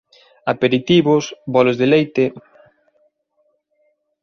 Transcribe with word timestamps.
Aperitivos, 0.53 1.23
bolos 1.53 1.77
de 1.81 1.87
leite... 1.93 2.23